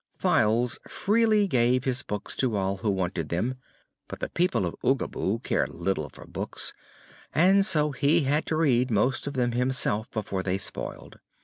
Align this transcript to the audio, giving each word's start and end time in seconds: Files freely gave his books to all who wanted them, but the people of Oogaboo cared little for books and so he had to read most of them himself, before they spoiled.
Files 0.17 0.79
freely 0.87 1.47
gave 1.47 1.83
his 1.83 2.01
books 2.01 2.35
to 2.35 2.57
all 2.57 2.77
who 2.77 2.89
wanted 2.89 3.29
them, 3.29 3.53
but 4.07 4.19
the 4.19 4.29
people 4.29 4.65
of 4.65 4.73
Oogaboo 4.83 5.43
cared 5.43 5.69
little 5.69 6.09
for 6.09 6.25
books 6.25 6.73
and 7.35 7.63
so 7.63 7.91
he 7.91 8.21
had 8.21 8.47
to 8.47 8.55
read 8.55 8.89
most 8.89 9.27
of 9.27 9.33
them 9.35 9.51
himself, 9.51 10.09
before 10.09 10.41
they 10.41 10.57
spoiled. 10.57 11.19